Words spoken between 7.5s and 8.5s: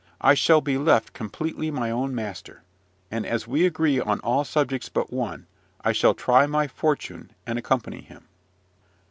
accompany him.